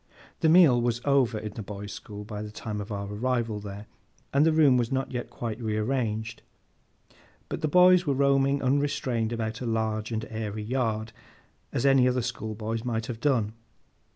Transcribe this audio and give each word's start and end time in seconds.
The 0.39 0.49
meal 0.49 0.81
was 0.81 0.99
over, 1.05 1.37
in 1.37 1.53
the 1.53 1.61
boys' 1.61 1.93
school, 1.93 2.23
by 2.23 2.41
the 2.41 2.49
time 2.49 2.81
of 2.81 2.91
our 2.91 3.05
arrival 3.07 3.59
there, 3.59 3.85
and 4.33 4.43
the 4.43 4.51
room 4.51 4.75
was 4.75 4.91
not 4.91 5.11
yet 5.11 5.29
quite 5.29 5.61
rearranged; 5.61 6.41
but 7.49 7.61
the 7.61 7.67
boys 7.67 8.07
were 8.07 8.15
roaming 8.15 8.63
unrestrained 8.63 9.31
about 9.31 9.61
a 9.61 9.67
large 9.67 10.11
and 10.11 10.25
airy 10.31 10.63
yard, 10.63 11.13
as 11.71 11.85
any 11.85 12.07
other 12.07 12.23
schoolboys 12.23 12.83
might 12.83 13.05
have 13.05 13.19
done. 13.19 13.53